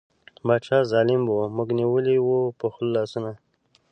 باچا 0.47 0.77
ظالیم 0.91 1.21
وو 1.25 1.39
موږ 1.55 1.69
نیولي 1.79 2.15
وو 2.27 2.39
په 2.59 2.65
خوله 2.73 2.91
لاسونه 2.95 3.31